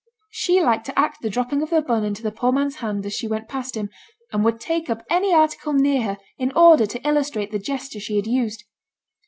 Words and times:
She 0.31 0.59
liked 0.63 0.87
to 0.87 0.97
act 0.97 1.21
the 1.21 1.29
dropping 1.29 1.61
of 1.61 1.69
the 1.69 1.79
bun 1.79 2.03
into 2.03 2.23
the 2.23 2.31
poor 2.31 2.51
man's 2.51 2.77
hand 2.77 3.05
as 3.05 3.13
she 3.13 3.27
went 3.27 3.47
past 3.47 3.77
him, 3.77 3.91
and 4.33 4.43
would 4.43 4.59
take 4.59 4.89
up 4.89 5.05
any 5.11 5.31
article 5.31 5.73
near 5.73 6.01
her 6.01 6.17
in 6.39 6.51
order 6.53 6.87
to 6.87 7.07
illustrate 7.07 7.51
the 7.51 7.59
gesture 7.59 7.99
she 7.99 8.15
had 8.15 8.25
used. 8.25 8.63